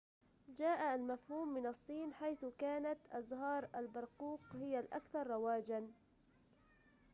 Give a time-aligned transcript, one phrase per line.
[0.57, 5.87] جاء المفهوم من الصين حيث كانت أزهار البرقوق هي الأكثر رواجًا